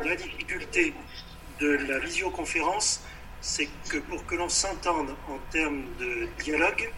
[0.00, 0.94] La difficulté
[1.60, 3.02] de la visioconférence,
[3.40, 6.90] c'est que pour que l'on s'entende en termes de dialogue,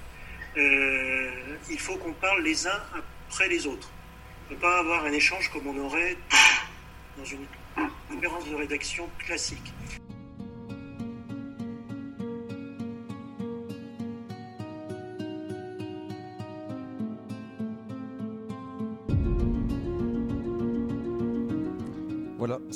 [0.57, 1.30] euh,
[1.70, 3.91] il faut qu'on parle les uns après les autres.
[4.46, 6.17] On ne peut pas avoir un échange comme on aurait
[7.18, 7.46] dans une
[8.09, 9.72] conférence de rédaction classique.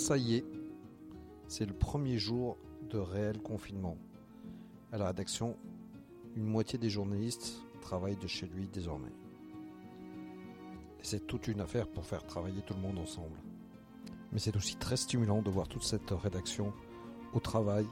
[0.08, 0.44] Ça y est,
[1.48, 2.56] c'est le premier jour
[2.88, 3.98] de réel confinement.
[4.90, 5.54] À la rédaction,
[6.34, 9.12] une moitié des journalistes travaillent de chez lui désormais.
[11.02, 13.36] C'est toute une affaire pour faire travailler tout le monde ensemble.
[14.32, 16.72] Mais c'est aussi très stimulant de voir toute cette rédaction
[17.34, 17.84] au travail,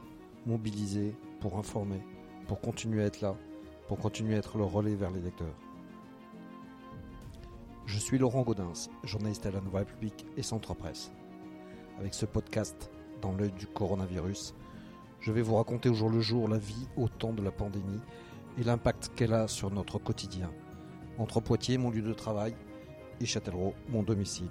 [0.47, 2.01] mobilisée pour informer,
[2.47, 3.37] pour continuer à être là,
[3.87, 5.59] pour continuer à être le relais vers les lecteurs.
[7.85, 11.11] Je suis Laurent Gaudens, journaliste à la Nouvelle République et Centre Presse.
[11.99, 14.53] Avec ce podcast, dans l'œil du coronavirus,
[15.19, 17.99] je vais vous raconter au jour le jour la vie au temps de la pandémie
[18.59, 20.51] et l'impact qu'elle a sur notre quotidien,
[21.17, 22.55] entre Poitiers, mon lieu de travail,
[23.19, 24.49] et Châtellerault, mon domicile.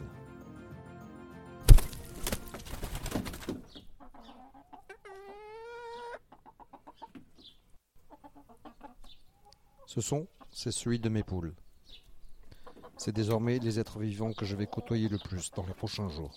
[9.87, 11.55] Ce son, c'est celui de mes poules.
[12.97, 16.37] C'est désormais les êtres vivants que je vais côtoyer le plus dans les prochains jours.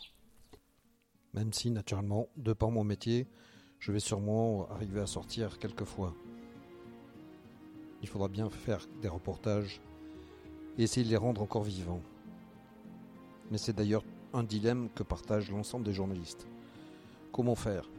[1.34, 3.28] Même si, naturellement, de par mon métier,
[3.80, 6.14] je vais sûrement arriver à sortir quelques fois.
[8.02, 9.82] Il faudra bien faire des reportages
[10.78, 12.02] et essayer de les rendre encore vivants.
[13.52, 16.48] Mais c'est d'ailleurs un dilemme que partagent l'ensemble des journalistes.
[17.32, 17.90] Comment faire?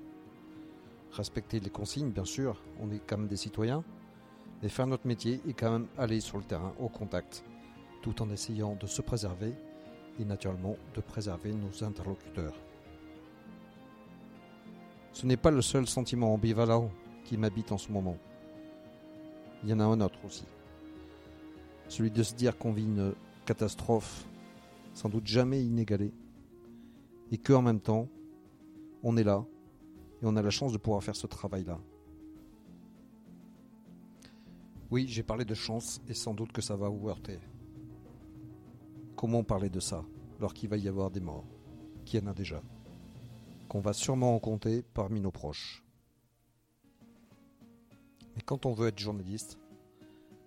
[1.12, 3.84] Respecter les consignes, bien sûr, on est quand même des citoyens,
[4.62, 7.44] mais faire notre métier et quand même aller sur le terrain, au contact,
[8.02, 9.54] tout en essayant de se préserver
[10.18, 12.54] et naturellement de préserver nos interlocuteurs.
[15.12, 16.91] Ce n'est pas le seul sentiment ambivalent
[17.25, 18.16] qui m'habite en ce moment.
[19.62, 20.44] Il y en a un autre aussi.
[21.88, 24.26] Celui de se dire qu'on vit une catastrophe
[24.94, 26.12] sans doute jamais inégalée
[27.31, 28.09] et que en même temps,
[29.03, 29.44] on est là
[30.22, 31.78] et on a la chance de pouvoir faire ce travail-là.
[34.91, 37.38] Oui, j'ai parlé de chance et sans doute que ça va vous heurter.
[39.16, 40.04] Comment parler de ça
[40.38, 41.47] alors qu'il va y avoir des morts?
[42.04, 42.62] Qu'il y en a déjà?
[43.70, 45.84] Qu'on va sûrement en compter parmi nos proches.
[48.34, 49.58] Mais quand on veut être journaliste,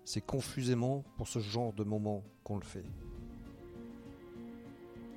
[0.04, 2.84] c'est confusément pour ce genre de moment qu'on le fait.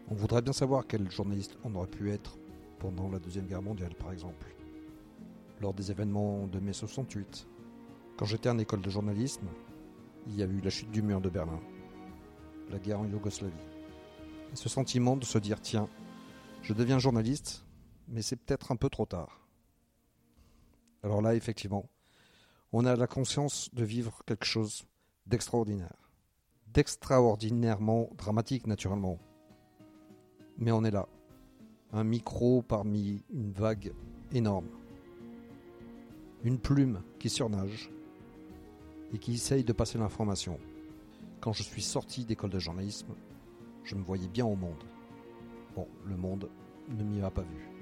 [0.10, 2.38] On voudrait bien savoir quel journaliste on aurait pu être
[2.80, 4.56] pendant la Deuxième Guerre mondiale, par exemple,
[5.60, 7.46] lors des événements de mai 68.
[8.16, 9.48] Quand j'étais en école de journalisme,
[10.28, 11.60] il y a eu la chute du mur de Berlin,
[12.72, 13.54] la guerre en Yougoslavie.
[14.54, 15.90] Et ce sentiment de se dire, tiens,
[16.62, 17.67] je deviens journaliste,
[18.08, 19.48] mais c'est peut-être un peu trop tard.
[21.04, 21.90] Alors là, effectivement,
[22.72, 24.86] on a la conscience de vivre quelque chose
[25.26, 26.12] d'extraordinaire,
[26.74, 29.20] d'extraordinairement dramatique naturellement.
[30.58, 31.08] Mais on est là,
[31.92, 33.94] un micro parmi une vague
[34.32, 34.70] énorme,
[36.44, 37.90] une plume qui surnage
[39.14, 40.60] et qui essaye de passer l'information.
[41.40, 43.14] Quand je suis sorti d'école de journalisme,
[43.84, 44.84] je me voyais bien au monde.
[45.76, 46.50] Bon, le monde
[46.90, 47.77] ne m'y a pas vu.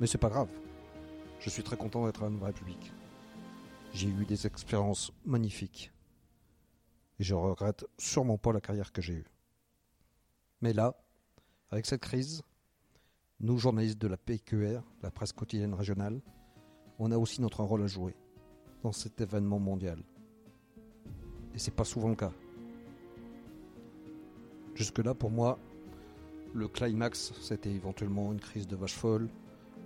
[0.00, 0.48] Mais c'est pas grave.
[1.40, 2.92] Je suis très content d'être à Nouvelle République.
[3.92, 5.92] J'ai eu des expériences magnifiques.
[7.18, 9.26] Et je regrette sûrement pas la carrière que j'ai eue.
[10.60, 10.94] Mais là,
[11.70, 12.42] avec cette crise,
[13.40, 16.20] nous, journalistes de la PQR, la presse quotidienne régionale,
[16.98, 18.14] on a aussi notre rôle à jouer
[18.82, 19.98] dans cet événement mondial.
[21.54, 22.32] Et c'est pas souvent le cas.
[24.74, 25.58] Jusque-là, pour moi,
[26.54, 29.28] le climax, c'était éventuellement une crise de vache folle,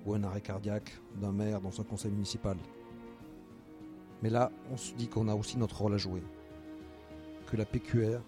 [0.07, 2.57] ou un arrêt cardiaque d'un maire dans un conseil municipal.
[4.23, 6.23] Mais là, on se dit qu'on a aussi notre rôle à jouer.
[7.47, 8.21] Que la PQR,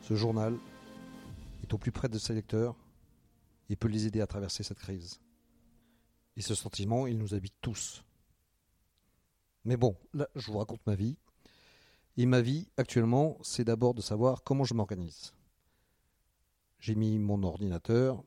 [0.00, 0.56] ce journal,
[1.62, 2.76] est au plus près de ses lecteurs
[3.68, 5.20] et peut les aider à traverser cette crise.
[6.36, 8.04] Et ce sentiment, il nous habite tous.
[9.64, 11.16] Mais bon, là, je vous raconte ma vie.
[12.16, 15.32] Et ma vie, actuellement, c'est d'abord de savoir comment je m'organise.
[16.78, 18.22] J'ai mis mon ordinateur,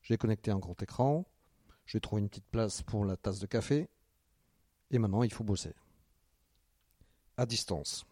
[0.00, 1.26] j'ai connecté un grand écran,
[1.86, 3.88] j'ai trouvé une petite place pour la tasse de café.
[4.90, 5.74] Et maintenant, il faut bosser.
[7.36, 8.04] À distance.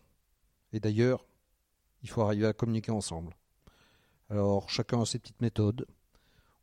[0.72, 1.24] Et d'ailleurs,
[2.02, 3.34] il faut arriver à communiquer ensemble.
[4.28, 5.86] Alors, chacun a ses petites méthodes.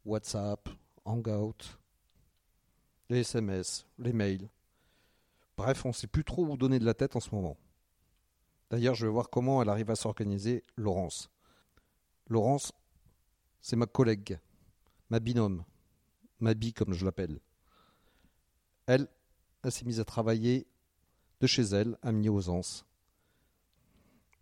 [0.06, 0.70] WhatsApp,
[1.06, 1.78] Hangout,
[3.10, 4.50] les SMS, les mails.
[5.58, 7.58] Bref, on ne sait plus trop où donner de la tête en ce moment.
[8.70, 11.30] D'ailleurs, je vais voir comment elle arrive à s'organiser, Laurence.
[12.28, 12.72] Laurence,
[13.62, 14.40] c'est ma collègue,
[15.10, 15.64] ma binôme,
[16.40, 17.40] Mabi comme je l'appelle.
[18.86, 19.08] Elle,
[19.70, 20.68] s'est mise à travailler
[21.42, 22.86] de chez elle à aux Anses.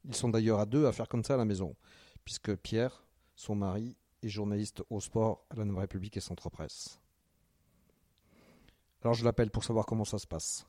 [0.05, 1.75] Ils sont d'ailleurs à deux à faire comme ça à la maison,
[2.23, 3.03] puisque Pierre,
[3.35, 6.99] son mari, est journaliste au sport à la Nouvelle République et Centre Presse.
[9.03, 10.65] Alors je l'appelle pour savoir comment ça se passe.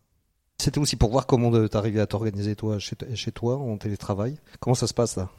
[0.60, 4.38] C'était aussi pour voir comment t'arrivais à t'organiser toi chez, toi en télétravail.
[4.60, 5.30] Comment ça se passe là?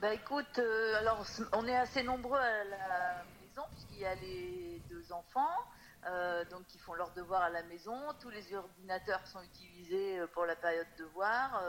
[0.00, 3.24] Bah écoute, euh, alors on est assez nombreux à
[3.70, 5.56] puisqu'il y a les deux enfants.
[6.06, 7.96] Euh, qui font leurs devoirs à la maison.
[8.20, 11.60] Tous les ordinateurs sont utilisés euh, pour la période de devoir.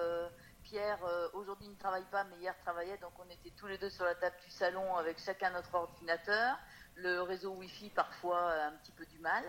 [0.61, 0.99] Pierre,
[1.33, 4.13] aujourd'hui ne travaille pas, mais hier travaillait, donc on était tous les deux sur la
[4.13, 6.59] table du salon avec chacun notre ordinateur.
[6.95, 9.43] Le réseau Wi-Fi parfois un petit peu du mal.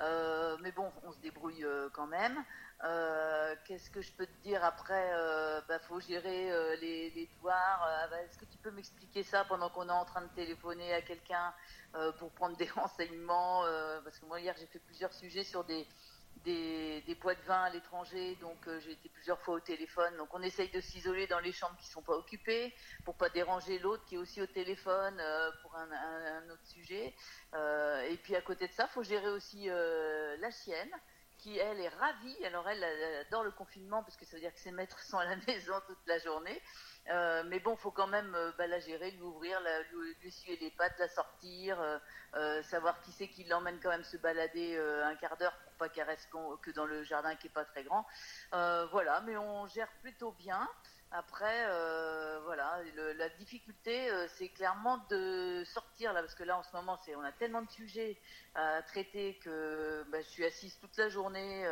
[0.00, 2.44] Euh, mais bon, on se débrouille euh, quand même.
[2.84, 6.50] Euh, qu'est-ce que je peux te dire après Il bah, faut gérer
[6.80, 8.08] les, les, devoirs.
[8.10, 11.00] Bah, est-ce que tu peux m'expliquer ça pendant qu'on est en train de téléphoner à
[11.00, 11.54] quelqu'un
[12.18, 13.62] pour prendre des renseignements
[14.04, 15.86] Parce que moi hier j'ai fait plusieurs sujets sur des,
[16.44, 20.16] des, des, de vin à l'étranger, donc euh, j'ai été plusieurs fois au téléphone.
[20.16, 22.74] Donc on essaye de s'isoler dans les chambres qui ne sont pas occupées
[23.04, 27.14] pour pas déranger l'autre qui est aussi au téléphone euh, pour un, autre sujet.
[27.54, 30.90] Euh, et puis à côté de ça, faut gérer aussi la chienne
[31.38, 32.44] qui elle est ravie.
[32.44, 32.84] Alors elle,
[33.26, 35.74] adore le confinement parce que ça veut dire que ses maîtres sont à la maison
[35.86, 36.62] toute la journée.
[37.08, 40.98] Euh, mais bon, faut quand même euh, bah, la gérer, lui, lui suer les pattes,
[40.98, 41.80] la sortir,
[42.34, 45.88] euh, savoir qui c'est qui l'emmène quand même se balader un quart d'heure pour pas
[45.88, 46.28] qu'elle reste
[46.62, 48.06] que dans le jardin qui est pas très grand.
[48.50, 50.68] voilà, mais on gère plutôt bien.
[51.12, 51.66] Après,
[52.44, 52.80] voilà,
[53.16, 57.22] la difficulté, c'est clairement de sortir là, parce que là, en ce moment, c'est, on
[57.22, 58.20] a tellement de sujets
[58.54, 61.64] à traiter que bah, je suis assise toute la journée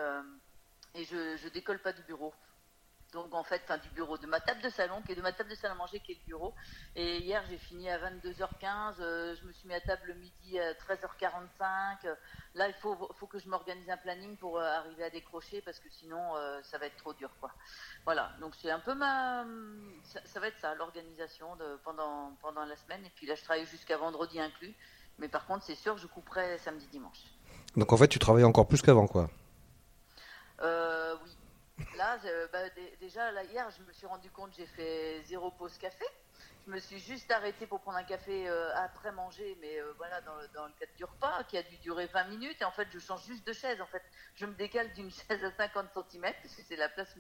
[0.95, 2.33] et je, je décolle pas du bureau
[3.15, 5.33] donc en fait, enfin, du bureau, de ma table de salon, qui est de ma
[5.33, 6.53] table de salle à manger, qui est le bureau.
[6.97, 10.59] Et hier, j'ai fini à 22h15, euh, je me suis mis à table le midi
[10.59, 12.09] à 13h45.
[12.55, 15.79] là, il faut, faut que je m'organise un planning pour euh, arriver à décrocher, parce
[15.79, 17.53] que sinon, euh, ça va être trop dur, quoi.
[18.05, 19.45] Voilà, donc c'est un peu ma...
[20.03, 23.05] Ça, va être ça, l'organisation pendant, pendant la semaine.
[23.07, 24.75] Et puis là, je travaille jusqu'à vendredi inclus.
[25.19, 27.23] Mais par contre, c'est sûr, je couperai samedi, dimanche.
[27.77, 29.31] Donc en fait, tu travailles encore plus qu'avant, quoi.
[30.61, 31.34] oui,
[31.97, 32.19] Là,
[32.53, 32.69] bah,
[33.01, 36.05] déjà, là, hier, je me suis rendu compte j'ai fait zéro pause café.
[36.67, 40.23] Je me suis juste arrêtée pour prendre un café euh, après manger, mais euh, voilà,
[40.23, 42.57] dans le, cadre du repas, qui a dû durer 20 minutes.
[42.63, 43.83] Et en fait, je change juste de chaise.
[43.83, 44.03] En fait,
[44.35, 47.15] je me décale d'une chaise à 50 cm, parce que c'est la place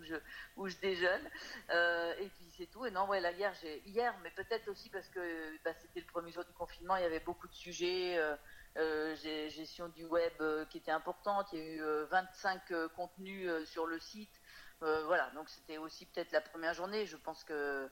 [0.56, 1.30] où je, déjeune.
[1.70, 2.86] Euh, et puis, c'est tout.
[2.86, 6.06] Et non, ouais, là, hier, j'ai, hier mais peut-être aussi parce que bah, c'était le
[6.06, 8.18] premier jour du confinement, il y avait beaucoup de sujets.
[8.74, 10.32] gestion du web
[10.70, 11.48] qui était importante.
[11.52, 14.40] Il y a eu 25 contenus sur le site.
[14.84, 17.06] Euh, voilà, donc c'était aussi peut-être la première journée.
[17.06, 17.88] Je pense que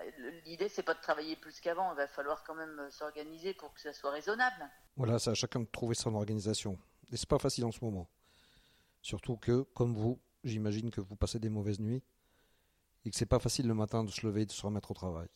[0.00, 1.92] euh, l'idée, c'est pas de travailler plus qu'avant.
[1.92, 4.68] Il va falloir quand même euh, s'organiser pour que ça soit raisonnable.
[4.96, 6.78] Voilà, c'est à chacun de trouver son organisation.
[7.12, 8.08] Et c'est pas facile en ce moment.
[9.02, 12.02] Surtout que, comme vous, j'imagine que vous passez des mauvaises nuits
[13.04, 14.94] et que c'est pas facile le matin de se lever et de se remettre au
[14.94, 15.28] travail.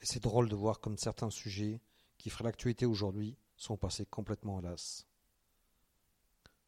[0.00, 1.80] Et c'est drôle de voir comme certains sujets
[2.16, 5.06] qui feraient l'actualité aujourd'hui sont passés complètement à l'as.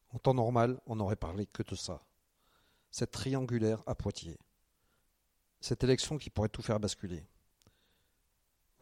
[0.09, 2.06] En temps normal, on n'aurait parlé que de ça
[2.91, 4.39] cette triangulaire à Poitiers.
[5.59, 7.25] Cette élection qui pourrait tout faire basculer.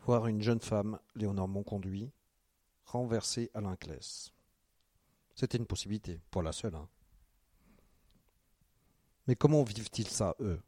[0.06, 2.12] Voir une jeune femme, Léonore Monconduit,
[2.86, 4.31] renversée à l'Inclès.
[5.34, 6.75] C'était une possibilité, pour la seule.
[6.75, 6.88] Hein.
[9.27, 10.62] Mais comment vivent-ils ça, eux?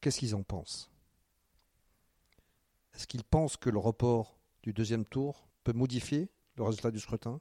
[0.00, 0.90] Qu'est-ce qu'ils en pensent?
[2.94, 7.40] Est-ce qu'ils pensent que le report du deuxième tour peut modifier le résultat du scrutin?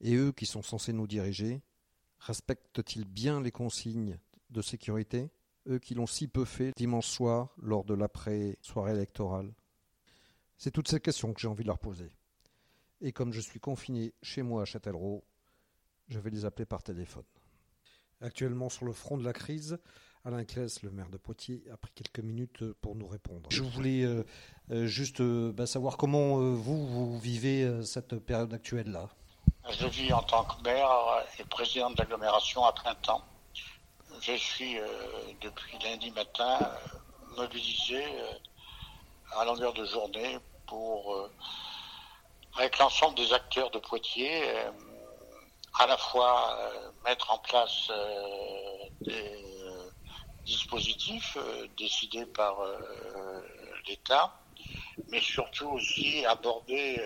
[0.00, 1.62] Et eux qui sont censés nous diriger,
[2.22, 4.18] respectent-ils bien les consignes
[4.50, 5.30] de sécurité,
[5.68, 9.52] eux qui l'ont si peu fait dimanche soir lors de l'après-soirée électorale?
[10.56, 12.10] C'est toutes ces questions que j'ai envie de leur poser.
[13.00, 15.24] Et comme je suis confiné chez moi à Châtellerault,
[16.08, 17.24] je vais les appeler par téléphone.
[18.20, 19.78] Actuellement sur le front de la crise,
[20.24, 23.48] Alain Claes, le maire de Poitiers, a pris quelques minutes pour nous répondre.
[23.50, 24.22] Je voulais euh,
[24.70, 29.10] euh, juste euh, bah, savoir comment vous, vous vivez cette période actuelle-là.
[29.78, 33.24] Je vis en tant que maire et président de l'agglomération à printemps.
[34.20, 34.86] Je suis euh,
[35.40, 41.28] depuis lundi matin euh, mobilisé euh, à longueur de journée pour,
[42.56, 44.42] avec l'ensemble des acteurs de Poitiers,
[45.78, 46.58] à la fois
[47.04, 47.90] mettre en place
[49.00, 49.38] des
[50.44, 51.36] dispositifs
[51.78, 52.58] décidés par
[53.88, 54.38] l'État,
[55.08, 57.00] mais surtout aussi aborder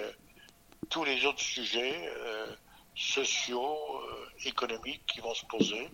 [0.88, 2.54] tous les autres sujets euh,
[2.94, 5.90] sociaux, euh, économiques qui vont se poser,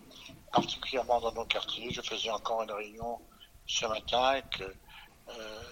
[0.51, 1.91] particulièrement dans nos quartiers.
[1.91, 3.19] Je faisais encore une réunion
[3.65, 4.61] ce matin avec
[5.29, 5.63] euh,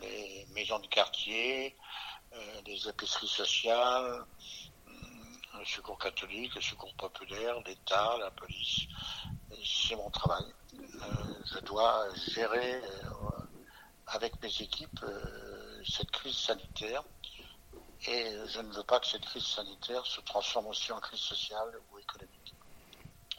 [0.00, 1.76] les maisons de quartier,
[2.66, 4.24] les épiceries sociales,
[5.56, 8.86] le secours catholique, le secours populaire, l'État, la police.
[9.64, 10.44] C'est mon travail.
[11.52, 12.82] je dois gérer
[14.08, 15.04] avec mes équipes
[15.84, 17.04] cette crise sanitaire
[18.06, 21.68] et je ne veux pas que cette crise sanitaire se transforme aussi en crise sociale
[21.92, 22.54] ou économique.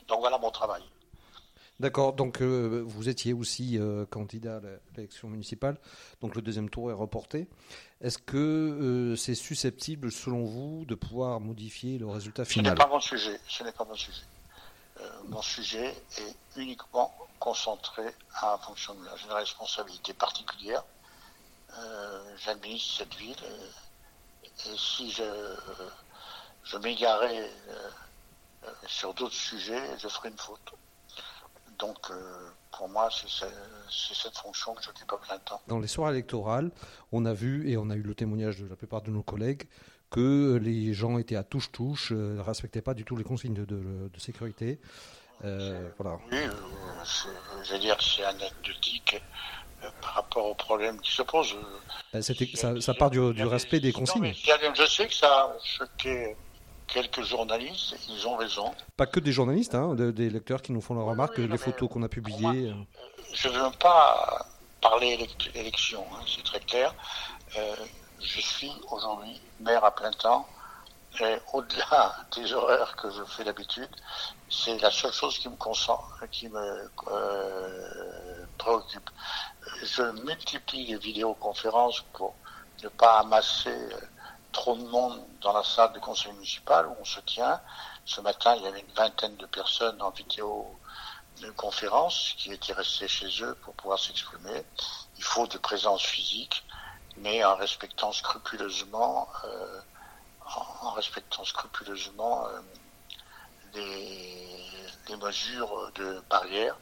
[0.07, 0.83] Donc voilà mon travail.
[1.79, 4.61] D'accord, donc euh, vous étiez aussi euh, candidat à
[4.95, 5.77] l'élection municipale,
[6.21, 7.49] donc le deuxième tour est reporté.
[7.99, 12.77] Est-ce que euh, c'est susceptible, selon vous, de pouvoir modifier le résultat final Ce n'est
[12.77, 13.39] pas mon sujet.
[13.49, 14.23] Ce n'est pas mon sujet.
[15.27, 18.03] mon sujet est uniquement concentré
[18.35, 20.83] à la fonction de J'ai une responsabilité particulière.
[22.37, 23.84] J'administre cette ville et
[24.55, 27.49] si je, m'égarais
[28.87, 30.73] sur d'autres sujets, je ferais une faute.
[31.77, 33.45] Donc, euh, pour moi, c'est
[34.23, 35.61] cette fonction que j'occupe à plein temps.
[35.67, 36.71] Dans les soirées électorales,
[37.11, 39.63] on a vu, et on a eu le témoignage de la plupart de nos collègues,
[40.09, 44.09] que les gens étaient à touche-touche, ne euh, respectaient pas du tout les consignes de,
[44.17, 44.79] sécurité.
[45.43, 46.17] Euh, voilà.
[46.31, 46.37] Oui,
[47.63, 49.21] je veux dire c'est anecdotique
[50.01, 51.55] par rapport aux problèmes qui se posent.
[52.13, 52.33] Ben, ça,
[52.81, 54.33] ça, part du, respect des consignes.
[54.33, 56.35] je sais que ça a choqué
[56.87, 58.73] quelques journalistes, ils ont raison.
[58.97, 62.03] Pas que des journalistes, hein, des lecteurs qui nous font la remarque, les photos qu'on
[62.03, 62.69] a publiées.
[62.69, 62.73] Euh.
[63.33, 64.47] je ne veux pas
[64.81, 66.93] parler élection, hein, c'est très clair.
[67.57, 67.75] Euh,
[68.21, 70.47] je suis aujourd'hui maire à plein temps.
[71.19, 73.89] Et au-delà des horaires que je fais d'habitude,
[74.63, 79.09] c'est la seule chose qui me euh, préoccupe.
[79.83, 82.35] Je multiplie les vidéoconférences pour
[82.83, 83.75] ne pas amasser
[84.51, 87.59] trop de monde dans la salle du conseil municipal où on se tient.
[88.05, 90.79] Ce matin, il y avait une vingtaine de personnes en vidéo
[91.41, 94.63] de conférence qui étaient restées chez eux pour pouvoir s'exprimer.
[95.17, 96.63] Il faut de présence physique,
[97.17, 99.81] mais en respectant scrupuleusement, euh,
[100.81, 102.61] en, respectant scrupuleusement euh,
[103.75, 106.77] les, mesures de barrière.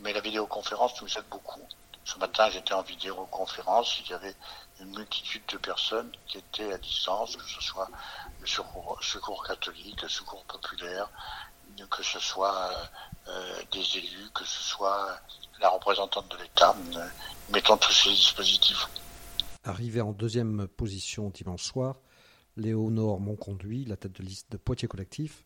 [0.00, 1.60] Mais la vidéoconférence nous aide beaucoup.
[2.04, 4.34] Ce matin, j'étais en vidéoconférence, il y avait
[4.80, 7.88] une multitude de personnes qui étaient à distance, que ce soit
[8.40, 11.10] le secours, catholique, le secours populaire,
[11.90, 12.70] que ce soit
[13.28, 15.20] euh, des élus, que ce soit
[15.60, 16.74] la représentante de l'État.
[17.50, 18.88] Mettons tous ces dispositifs.
[19.64, 21.96] Arrivé en deuxième position dimanche soir,
[22.56, 25.44] Léonore Monconduit, la tête de liste de Poitiers Collectif,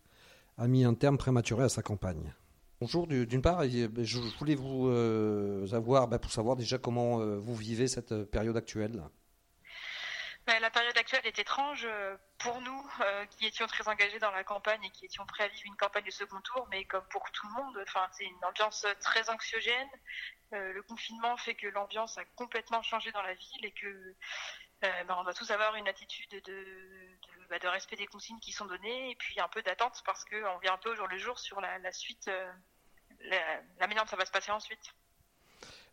[0.62, 2.33] a mis un terme prématuré à sa campagne.
[2.81, 7.37] Bonjour, d'une part, ben, je voulais vous euh, avoir ben, pour savoir déjà comment euh,
[7.37, 9.02] vous vivez cette période actuelle.
[10.47, 12.83] Ben, la période actuelle est étrange euh, pour nous
[13.31, 16.04] qui étions très engagés dans la campagne et qui étions prêts à vivre une campagne
[16.04, 19.88] de second tour, mais comme pour tout le monde, enfin, c'est une ambiance très anxiogène.
[20.52, 24.14] le confinement fait que l'ambiance a complètement changé dans la ville et que
[25.09, 27.12] on doit tous avoir une attitude de,
[27.59, 30.75] de, respect des consignes qui sont données et puis un peu d'attente parce qu'on vient
[30.75, 32.30] un peu au jour le jour sur la, suite
[33.21, 34.94] la, manière dont ça va se passer ensuite.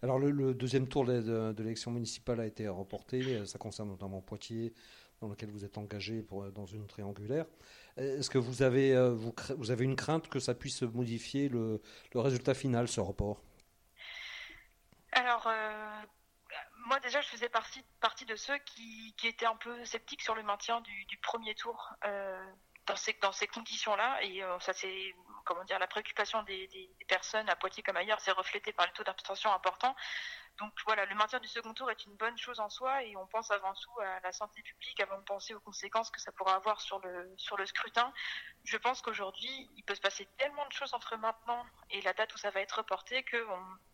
[0.01, 4.73] Alors le, deuxième tour de, l'élection municipale a été reporté, ça concerne notamment Poitiers,
[5.21, 7.45] dans lequel vous êtes engagé pour, dans une triangulaire.
[7.97, 11.81] Est-ce que vous avez, euh, vous, vous, avez une crainte que ça puisse modifier le,
[12.13, 13.41] le résultat final, ce report?
[15.11, 15.88] Alors, euh,
[16.89, 17.85] moi déjà, je faisais partie,
[18.25, 21.93] de ceux qui, étaient un peu sceptiques sur le maintien du, premier tour.
[22.05, 22.45] Euh,
[22.87, 25.13] dans ces, dans ces conditions-là, et ça c'est
[25.49, 26.69] comment dire, la préoccupation des,
[27.07, 29.95] personnes à Poitiers comme ailleurs s'est reflétée par le taux d'abstention important.
[30.59, 33.25] Donc voilà, le maintien du second tour est une bonne chose en soi et on
[33.27, 36.53] pense avant tout à la santé publique avant de penser aux conséquences que ça pourra
[36.55, 38.13] avoir sur le, sur le scrutin.
[38.63, 42.33] Je pense qu'aujourd'hui, il peut se passer tellement de choses entre maintenant et la date
[42.35, 43.43] où ça va être reporté que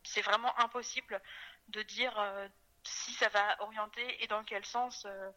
[0.03, 1.21] c'est vraiment impossible
[1.69, 2.47] de dire euh,
[2.87, 5.05] si ça va orienter et dans quel sens.
[5.05, 5.31] Euh,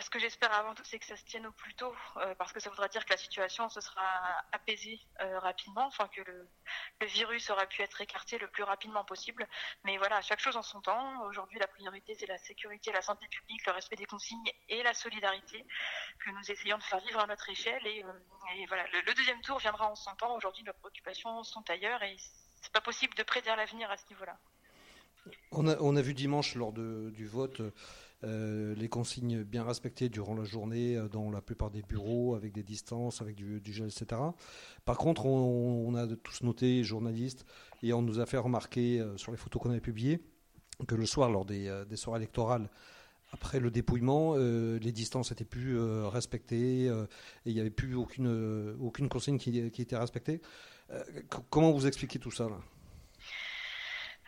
[0.00, 2.52] ce que j'espère avant tout, c'est que ça se tienne au plus tôt, euh, parce
[2.52, 6.48] que ça voudra dire que la situation se sera apaisée euh, rapidement, enfin que le,
[7.06, 9.46] virus aura pu être écarté le plus rapidement possible.
[9.84, 11.22] Mais voilà, chaque chose en son temps.
[11.26, 14.94] Aujourd'hui, la priorité, c'est la sécurité, la santé publique, le respect des consignes et la
[14.94, 15.64] solidarité
[16.18, 17.86] que nous essayons de faire vivre à notre échelle.
[17.86, 18.02] Et,
[18.66, 20.34] voilà, le, deuxième tour viendra en son temps.
[20.34, 22.16] Aujourd'hui, nos préoccupations sont ailleurs et
[22.62, 24.38] c'est pas possible de prédire l'avenir à ce niveau-là.
[25.52, 27.62] On a, vu dimanche lors du vote
[28.24, 32.52] euh, les consignes bien respectées durant la journée euh, dans la plupart des bureaux, avec
[32.52, 34.20] des distances, avec du, gel, etc.
[34.84, 37.44] Par contre, on, a tous noté, journalistes,
[37.82, 40.20] et on nous a fait remarquer euh, sur les photos qu'on avait publiées,
[40.88, 42.70] que le soir, lors des, soirées électorales,
[43.32, 45.76] après le dépouillement, les distances étaient plus
[46.06, 46.92] respectées et
[47.46, 50.40] il n'y avait plus aucune, consigne qui, était respectée.
[51.50, 52.48] comment vous expliquez tout ça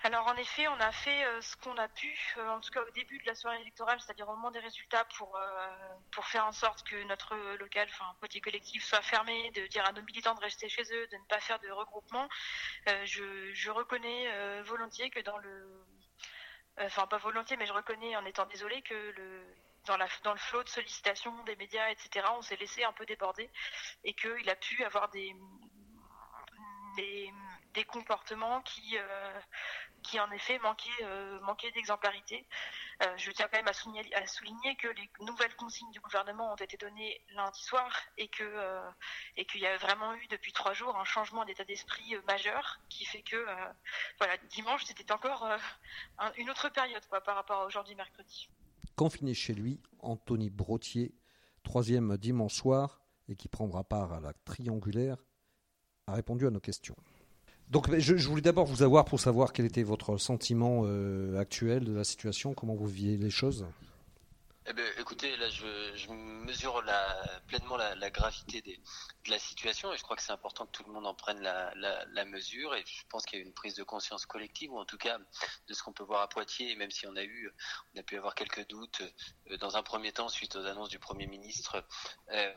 [0.07, 2.81] alors en effet, on a fait euh, ce qu'on a pu, euh, en tout cas
[2.81, 6.53] au début de la soirée électorale, c'est-à-dire au moment des résultats, pour, euh, faire en
[6.53, 10.41] sorte que notre local, enfin petit collectif, soit fermé, de dire à nos militants de
[10.41, 12.29] rester chez eux, de ne pas faire de regroupement.
[13.05, 15.85] Je, reconnais volontiers que dans le...
[16.81, 19.15] Enfin pas volontiers, mais je reconnais en étant désolé que
[19.87, 23.07] dans, la, dans le flot de sollicitations des médias, etc., on s'est laissé un peu
[23.07, 23.51] déborder
[24.05, 25.35] et qu'il a pu avoir des,
[26.97, 27.33] des,
[27.85, 28.97] comportements qui,
[30.07, 31.39] qui en effet manquait, euh,
[31.75, 32.47] d'exemplarité.
[33.03, 36.53] Euh, je tiens quand même à souligner, à souligner, que les nouvelles consignes du gouvernement
[36.53, 38.89] ont été données lundi soir et que euh,
[39.37, 43.05] et qu'il y a vraiment eu depuis trois jours un changement d'état d'esprit majeur qui
[43.05, 43.45] fait que
[44.19, 45.47] voilà dimanche c'était encore
[46.37, 48.49] une autre période quoi, par rapport à aujourd'hui mercredi.
[48.95, 51.15] Confiné chez lui, Anthony Brottier,
[51.63, 55.19] troisième dimanche soir et qui prendra part à la triangulaire,
[56.09, 56.95] a répondu à nos questions.
[57.69, 61.93] Donc je, voulais d'abord vous avoir pour savoir quel était votre sentiment euh, actuel de
[61.93, 63.67] la situation, comment vous viviez les choses.
[64.69, 66.81] Eh bien, écoutez, là, je, mesure
[67.49, 70.93] pleinement la, gravité de la situation et je crois que c'est important que tout le
[70.93, 74.27] monde en prenne la, mesure et je pense qu'il y a une prise de conscience
[74.27, 75.19] collective ou en tout cas
[75.67, 77.51] de ce qu'on peut voir à Poitiers, même si on a eu,
[77.95, 79.03] on a pu avoir quelques doutes
[79.51, 81.85] euh, dans un premier temps suite aux annonces du Premier ministre.
[82.31, 82.53] Euh,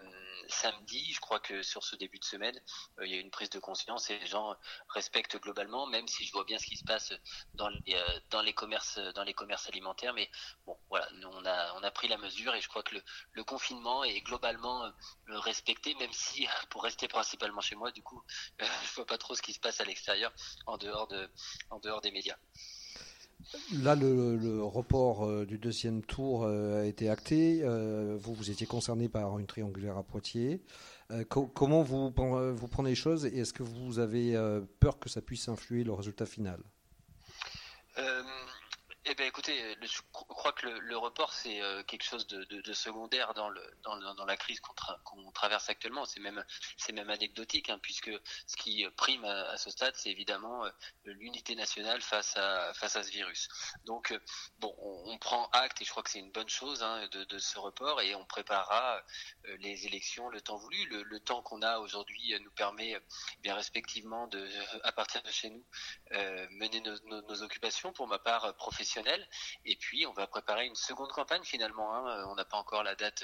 [0.47, 2.59] samedi, je crois que sur ce début de semaine,
[2.99, 4.55] euh, il y a une prise de conscience et les gens
[4.89, 7.13] respectent globalement, même si je vois bien ce qui se passe
[7.55, 10.13] dans les, euh, commerces, dans les commerces alimentaires.
[10.13, 10.29] Mais
[10.65, 12.95] bon, voilà, nous, on a, on a pris la mesure et je crois que
[13.33, 14.91] le, confinement est globalement euh,
[15.39, 18.23] respecté, même si pour rester principalement chez moi, du coup,
[18.59, 20.31] je vois pas trop ce qui se passe à l'extérieur,
[20.65, 22.37] en dehors des médias.
[23.81, 27.61] Là, le, report euh, du deuxième tour euh, a été acté.
[27.63, 30.61] Euh, vous, vous étiez concerné par une triangulaire à Poitiers.
[31.29, 34.37] comment vous, vous prenez les choses et est-ce que vous avez
[34.79, 36.59] peur que ça puisse influer le résultat final?
[39.11, 43.49] Eh bien, écoutez, je crois que le, report, c'est euh, quelque chose de, secondaire dans,
[43.49, 46.05] la crise qu'on traverse actuellement.
[46.05, 46.45] C'est même,
[46.93, 48.11] même anecdotique, hein, puisque
[48.45, 50.69] ce qui prime à, ce stade, c'est évidemment euh,
[51.05, 53.47] l'unité nationale face à, ce virus.
[53.85, 54.19] Donc, euh,
[54.59, 57.57] bon, on, prend acte, et je crois que c'est une bonne chose hein, de, ce
[57.57, 59.01] report, et on préparera
[59.57, 60.85] les élections le temps voulu.
[60.85, 62.95] Le, temps qu'on a aujourd'hui nous permet,
[63.41, 64.47] bien respectivement, de,
[64.83, 65.65] à partir de chez nous,
[66.51, 67.91] mener nos, nos occupations.
[67.91, 68.98] Pour ma part professionnelle,
[69.65, 71.93] et puis, on va préparer une seconde campagne finalement.
[71.93, 72.19] Hein.
[72.19, 73.23] Euh, on n'a pas encore la date,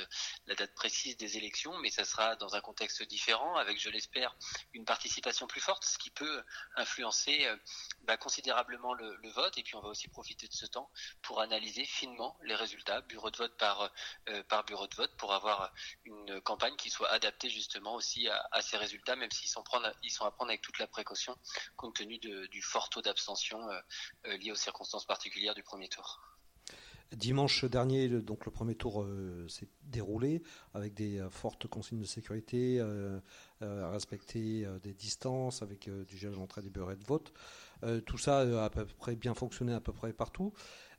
[0.76, 4.36] précise des élections, mais ça sera dans un contexte différent, avec, je l'espère,
[4.74, 6.44] une participation plus forte, ce qui peut
[6.76, 7.56] influencer euh,
[8.04, 9.58] bah, considérablement le, vote.
[9.58, 10.90] Et puis, on va aussi profiter de ce temps
[11.22, 13.92] pour analyser finement les résultats, bureau de vote par,
[14.30, 15.74] euh, bureau de vote, pour avoir
[16.06, 19.64] une campagne qui soit adaptée justement aussi à, ces résultats, même s'ils sont,
[20.04, 21.38] ils sont à prendre avec toute la précaution,
[21.76, 23.60] compte tenu du fort taux d'abstention
[24.24, 26.22] lié aux circonstances particulières du premier tour.
[27.16, 30.42] Dimanche dernier, donc le premier tour euh, s'est déroulé
[30.74, 33.20] avec des euh, fortes consignes de sécurité, euh,
[33.62, 37.32] à respecter des distances, avec du gel d'entrée des bureaux de vote.
[38.06, 40.52] tout ça a à peu près bien fonctionné à peu près partout.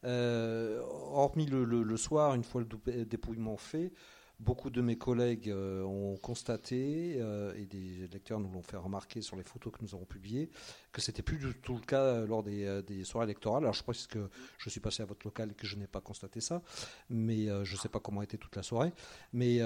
[0.03, 3.93] hormis le, soir, une fois le dépouillement fait,
[4.39, 9.23] Beaucoup de mes collègues euh, ont constaté, euh, et des lecteurs nous l'ont fait remarquer
[9.23, 10.51] sur les photos que nous avons publiées,
[10.93, 13.63] que c'était plus du tout le cas lors des, soirées électorales.
[13.63, 16.03] Alors je pense que je suis passé à votre local et que je n'ai pas
[16.03, 16.61] constaté ça,
[17.09, 18.93] mais euh, je ne sais pas comment était toute la soirée.
[19.33, 19.61] Mais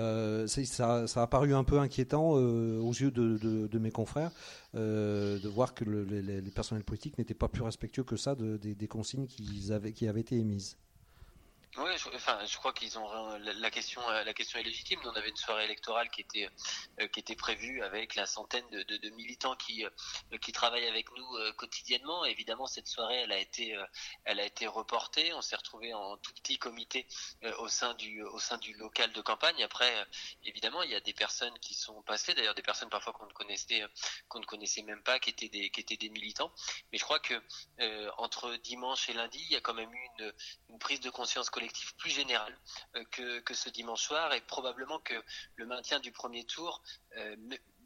[0.46, 4.30] ça, a paru un peu inquiétant aux yeux de, mes confrères
[4.74, 9.72] de voir que les, personnels politiques n'étaient pas plus respectueux que ça des, consignes qui
[9.72, 10.76] avaient été émises.
[11.76, 14.98] Oui, je, enfin, je crois qu'ils ont la, question, euh, la question est légitime.
[15.04, 16.48] On avait une soirée électorale qui était
[17.00, 21.26] euh, qui était prévue avec la centaine de, militants qui euh, qui travaillent avec nous
[21.56, 22.24] quotidiennement.
[22.24, 23.76] évidemment, cette soirée, elle a été
[24.24, 25.32] elle a été reportée.
[25.32, 27.06] On s'est retrouvé en tout petit comité
[27.58, 29.62] au sein du au sein du local de campagne.
[29.62, 29.94] Après,
[30.44, 33.32] évidemment, il y a des personnes qui sont passées, d'ailleurs des personnes parfois qu'on ne
[33.32, 33.84] connaissait
[34.28, 36.52] qu'on ne connaissait même pas, qui étaient des qui étaient des militants.
[36.90, 37.40] Mais je crois que
[38.18, 40.32] entre dimanche et lundi, il y a quand même eu une,
[40.70, 42.56] une prise de conscience collectif plus général
[42.96, 45.14] euh, que, que, ce dimanche soir et probablement que
[45.56, 46.82] le maintien du premier tour
[47.18, 47.36] euh,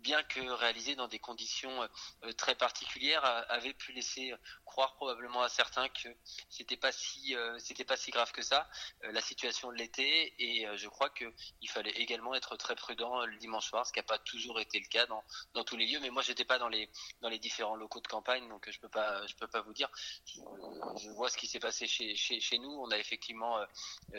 [0.04, 1.82] bien que réalisé dans des conditions
[2.22, 4.34] euh, très particulières, avait pu laisser
[4.66, 6.08] croire probablement à certains que
[6.50, 8.68] c'était pas si euh, c'était pas si grave que ça
[9.04, 11.24] euh, la situation l'été et je crois que
[11.62, 14.78] il fallait également être très prudent le dimanche soir, ce qui n'a pas toujours été
[14.78, 16.00] le cas dans, dans tous les lieux.
[16.00, 16.90] Mais moi, j'étais pas dans les
[17.22, 19.88] dans les différents locaux de campagne, donc je peux pas je peux pas vous dire.
[20.26, 22.70] Je, vois ce qui s'est passé chez, chez, chez nous.
[22.70, 23.58] On a effectivement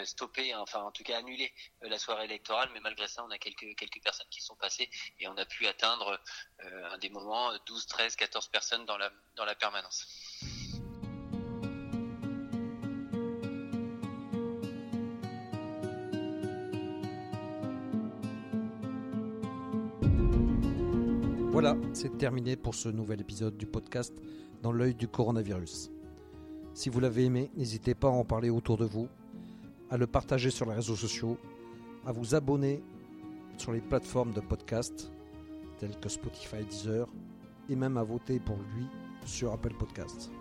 [0.03, 3.37] stoppé, hein, enfin en tout cas annulé la soirée électorale, mais malgré ça, on a
[3.37, 6.19] quelques quelques personnes qui sont passées et on a pu atteindre
[6.63, 10.07] euh, à des moments 12, 13, 14 personnes dans la, dans la permanence.
[21.51, 24.13] Voilà, c'est terminé pour ce nouvel épisode du podcast
[24.61, 25.89] Dans l'œil du coronavirus.
[26.73, 29.07] Si vous l'avez aimé, n'hésitez pas à en parler autour de vous,
[29.89, 31.37] à le partager sur les réseaux sociaux,
[32.05, 32.83] à vous abonner
[33.57, 35.09] sur les plateformes de podcast
[35.77, 37.07] telles que Spotify, Deezer,
[37.69, 38.87] et même à voter pour lui
[39.25, 40.31] sur Apple Podcasts.